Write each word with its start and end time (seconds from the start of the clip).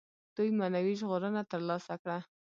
دوی 0.35 0.49
معنوي 0.59 0.93
ژغورنه 1.01 1.41
تر 1.51 1.61
لاسه 1.69 1.93
کړي. 2.01 2.19